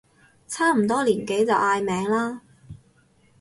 [0.47, 2.41] 差唔多年紀就嗌名啦